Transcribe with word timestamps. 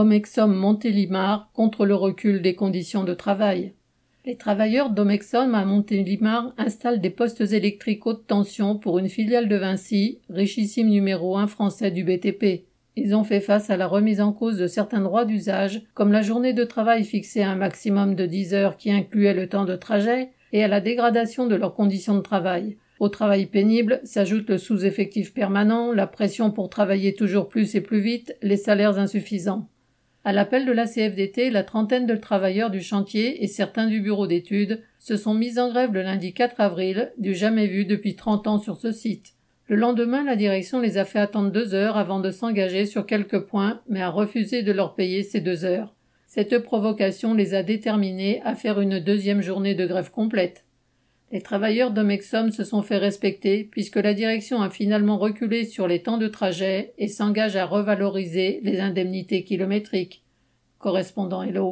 Omexom 0.00 0.54
Montélimar 0.54 1.50
contre 1.52 1.84
le 1.84 1.96
recul 1.96 2.40
des 2.40 2.54
conditions 2.54 3.02
de 3.02 3.14
travail. 3.14 3.72
Les 4.24 4.36
travailleurs 4.36 4.90
d'Omexom 4.90 5.56
à 5.56 5.64
Montélimar 5.64 6.54
installent 6.56 7.00
des 7.00 7.10
postes 7.10 7.40
électriques 7.40 8.06
haute 8.06 8.24
tension 8.28 8.78
pour 8.78 9.00
une 9.00 9.08
filiale 9.08 9.48
de 9.48 9.56
Vinci, 9.56 10.20
richissime 10.30 10.86
numéro 10.86 11.36
un 11.36 11.48
français 11.48 11.90
du 11.90 12.04
BTP. 12.04 12.66
Ils 12.94 13.16
ont 13.16 13.24
fait 13.24 13.40
face 13.40 13.70
à 13.70 13.76
la 13.76 13.88
remise 13.88 14.20
en 14.20 14.32
cause 14.32 14.56
de 14.56 14.68
certains 14.68 15.00
droits 15.00 15.24
d'usage, 15.24 15.82
comme 15.94 16.12
la 16.12 16.22
journée 16.22 16.52
de 16.52 16.62
travail 16.62 17.02
fixée 17.02 17.42
à 17.42 17.50
un 17.50 17.56
maximum 17.56 18.14
de 18.14 18.24
10 18.24 18.54
heures 18.54 18.76
qui 18.76 18.92
incluait 18.92 19.34
le 19.34 19.48
temps 19.48 19.64
de 19.64 19.74
trajet, 19.74 20.28
et 20.52 20.62
à 20.62 20.68
la 20.68 20.80
dégradation 20.80 21.48
de 21.48 21.56
leurs 21.56 21.74
conditions 21.74 22.14
de 22.14 22.22
travail. 22.22 22.76
Au 23.00 23.08
travail 23.08 23.46
pénible 23.46 24.00
s'ajoute 24.04 24.48
le 24.48 24.58
sous-effectif 24.58 25.34
permanent, 25.34 25.92
la 25.92 26.06
pression 26.06 26.52
pour 26.52 26.70
travailler 26.70 27.14
toujours 27.14 27.48
plus 27.48 27.74
et 27.74 27.80
plus 27.80 28.00
vite, 28.00 28.36
les 28.42 28.56
salaires 28.56 29.00
insuffisants. 29.00 29.66
À 30.28 30.32
l'appel 30.32 30.66
de 30.66 30.72
la 30.72 30.86
CFDT, 30.86 31.48
la 31.48 31.62
trentaine 31.62 32.04
de 32.04 32.14
travailleurs 32.14 32.68
du 32.68 32.82
chantier 32.82 33.42
et 33.42 33.46
certains 33.46 33.86
du 33.86 34.02
bureau 34.02 34.26
d'études 34.26 34.82
se 34.98 35.16
sont 35.16 35.32
mis 35.32 35.58
en 35.58 35.70
grève 35.70 35.94
le 35.94 36.02
lundi 36.02 36.34
4 36.34 36.60
avril, 36.60 37.10
du 37.16 37.34
jamais 37.34 37.66
vu 37.66 37.86
depuis 37.86 38.14
30 38.14 38.46
ans 38.46 38.58
sur 38.58 38.76
ce 38.76 38.92
site. 38.92 39.32
Le 39.68 39.76
lendemain, 39.76 40.22
la 40.22 40.36
direction 40.36 40.80
les 40.80 40.98
a 40.98 41.06
fait 41.06 41.18
attendre 41.18 41.50
deux 41.50 41.72
heures 41.72 41.96
avant 41.96 42.20
de 42.20 42.30
s'engager 42.30 42.84
sur 42.84 43.06
quelques 43.06 43.38
points, 43.38 43.80
mais 43.88 44.02
a 44.02 44.10
refusé 44.10 44.62
de 44.62 44.70
leur 44.70 44.94
payer 44.94 45.22
ces 45.22 45.40
deux 45.40 45.64
heures. 45.64 45.94
Cette 46.26 46.58
provocation 46.58 47.32
les 47.32 47.54
a 47.54 47.62
déterminés 47.62 48.42
à 48.44 48.54
faire 48.54 48.82
une 48.82 48.98
deuxième 48.98 49.40
journée 49.40 49.74
de 49.74 49.86
grève 49.86 50.10
complète. 50.10 50.66
Les 51.30 51.42
travailleurs 51.42 51.90
d'Omexom 51.90 52.50
se 52.52 52.64
sont 52.64 52.80
fait 52.80 52.96
respecter 52.96 53.64
puisque 53.70 53.96
la 53.96 54.14
direction 54.14 54.62
a 54.62 54.70
finalement 54.70 55.18
reculé 55.18 55.66
sur 55.66 55.86
les 55.86 56.02
temps 56.02 56.16
de 56.16 56.26
trajet 56.26 56.94
et 56.96 57.08
s'engage 57.08 57.56
à 57.56 57.66
revaloriser 57.66 58.60
les 58.62 58.80
indemnités 58.80 59.44
kilométriques. 59.44 60.22
Correspondant 60.78 61.42
Hello. 61.42 61.66